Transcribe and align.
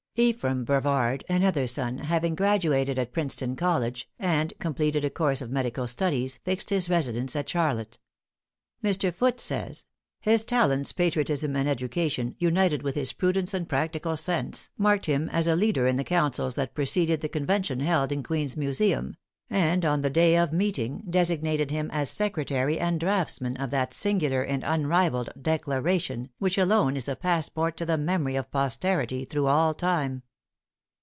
Ephraim 0.15 0.65
Brevard, 0.65 1.23
another 1.29 1.65
son, 1.67 1.99
having 1.99 2.35
graduated 2.35 2.99
at 2.99 3.13
Princeton 3.13 3.55
College, 3.55 4.09
and 4.19 4.53
completed 4.59 5.05
a 5.05 5.09
course 5.09 5.41
of 5.41 5.49
medical 5.49 5.87
studies, 5.87 6.41
fixed 6.43 6.69
his 6.69 6.89
residence 6.89 7.33
at 7.33 7.47
Charlotte. 7.47 7.97
Mr. 8.83 9.13
Foote 9.13 9.39
says, 9.39 9.85
"His 10.19 10.43
talents, 10.43 10.91
patriotism, 10.91 11.55
and 11.55 11.67
education, 11.69 12.35
united 12.39 12.83
with 12.83 12.95
his 12.95 13.13
prudence 13.13 13.53
and 13.53 13.69
practical 13.69 14.17
sense, 14.17 14.69
marked 14.77 15.05
him 15.05 15.29
as 15.29 15.47
a 15.47 15.55
leader 15.55 15.87
in 15.87 15.95
the 15.95 16.03
councils 16.03 16.55
that 16.55 16.75
preceded 16.75 17.21
the 17.21 17.29
convention 17.29 17.79
held 17.79 18.11
in 18.11 18.21
Queen's 18.21 18.57
Museum; 18.57 19.15
and 19.53 19.83
on 19.83 20.01
the 20.01 20.09
day 20.09 20.37
of 20.37 20.53
meeting 20.53 21.03
designated 21.09 21.71
him 21.71 21.89
as 21.91 22.09
secretary 22.09 22.79
and 22.79 23.01
draughtsman 23.01 23.57
of 23.57 23.69
that 23.69 23.93
singular 23.93 24.41
and 24.43 24.63
unrivalled 24.63 25.27
declaration, 25.41 26.29
which 26.39 26.57
alone 26.57 26.95
is 26.95 27.09
a 27.09 27.17
passport 27.17 27.75
to 27.75 27.85
the 27.85 27.97
memory 27.97 28.37
of 28.37 28.49
posterity 28.49 29.25
through 29.25 29.47
all 29.47 29.73
time." 29.73 30.23